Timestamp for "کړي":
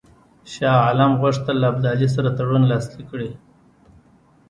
3.11-3.31